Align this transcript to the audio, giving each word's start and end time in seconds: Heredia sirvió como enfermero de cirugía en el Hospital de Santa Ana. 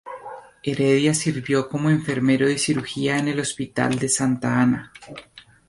Heredia 0.63 1.13
sirvió 1.13 1.69
como 1.69 1.91
enfermero 1.91 2.47
de 2.47 2.57
cirugía 2.57 3.19
en 3.19 3.27
el 3.27 3.39
Hospital 3.39 3.99
de 3.99 4.09
Santa 4.09 4.59
Ana. 4.59 4.91